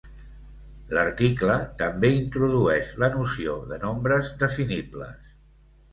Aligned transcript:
L'article 0.97 1.57
també 1.83 2.11
introdueix 2.15 2.89
la 3.05 3.13
noció 3.19 3.59
de 3.73 3.79
nombres 3.87 4.37
definibles. 4.45 5.33